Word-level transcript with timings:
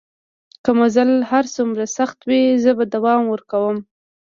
که 0.63 0.71
مزل 0.79 1.11
هر 1.31 1.45
څومره 1.55 1.85
سخت 1.97 2.19
وي 2.29 2.41
زه 2.63 2.71
به 2.77 2.85
دوام 2.95 3.21
ورکوم. 3.27 3.77